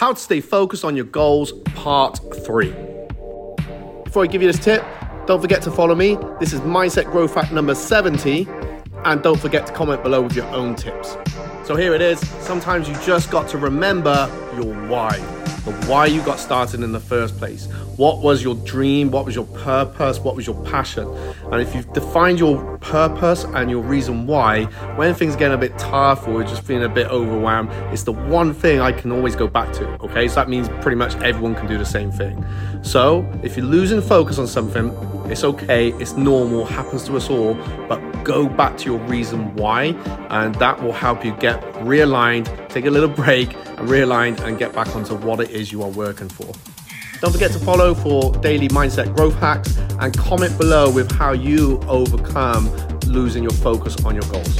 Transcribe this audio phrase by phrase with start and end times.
[0.00, 2.70] How to Stay Focused on Your Goals, Part 3.
[4.02, 4.82] Before I give you this tip,
[5.26, 6.16] don't forget to follow me.
[6.40, 8.48] This is Mindset Growth Hack number 70.
[9.04, 11.18] And don't forget to comment below with your own tips.
[11.64, 12.18] So here it is.
[12.40, 15.18] Sometimes you just got to remember your why.
[15.64, 17.66] The why you got started in the first place.
[17.96, 19.10] What was your dream?
[19.10, 20.18] What was your purpose?
[20.18, 21.06] What was your passion?
[21.52, 24.64] And if you've defined your purpose and your reason why,
[24.96, 28.12] when things get a bit tough or you're just feeling a bit overwhelmed, it's the
[28.12, 29.86] one thing I can always go back to.
[30.02, 32.42] Okay, so that means pretty much everyone can do the same thing.
[32.82, 34.96] So if you're losing focus on something,
[35.30, 37.54] it's okay, it's normal, happens to us all,
[37.86, 39.94] but go back to your reason why,
[40.30, 44.72] and that will help you get realigned, take a little break, and realign and get
[44.72, 46.52] back onto what it is you are working for.
[47.20, 51.80] Don't forget to follow for daily mindset growth hacks and comment below with how you
[51.88, 52.70] overcome
[53.06, 54.58] losing your focus on your goals.